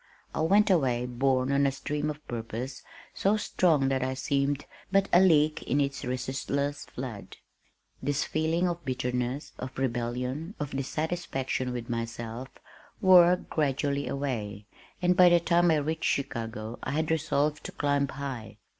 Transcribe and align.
I 0.33 0.41
went 0.41 0.71
away 0.71 1.05
borne 1.05 1.51
on 1.51 1.67
a 1.67 1.71
stream 1.71 2.09
of 2.09 2.27
purpose 2.27 2.81
so 3.13 3.37
strong 3.37 3.89
that 3.89 4.01
I 4.01 4.15
seemed 4.15 4.65
but 4.91 5.07
a 5.13 5.19
leak 5.19 5.61
in 5.61 5.79
its 5.79 6.03
resistless 6.03 6.85
flood. 6.85 7.37
This 8.01 8.23
feeling 8.23 8.67
of 8.67 8.83
bitterness, 8.83 9.51
of 9.59 9.77
rebellion, 9.77 10.55
of 10.59 10.71
dissatisfaction 10.71 11.71
with 11.71 11.87
myself, 11.87 12.49
wore 12.99 13.35
gradually 13.35 14.07
away, 14.07 14.65
and 15.03 15.15
by 15.15 15.29
the 15.29 15.39
time 15.39 15.69
I 15.69 15.75
reached 15.75 16.05
Chicago 16.09 16.79
I 16.81 16.93
had 16.93 17.11
resolved 17.11 17.63
to 17.65 17.71
climb 17.71 18.07
high. 18.07 18.57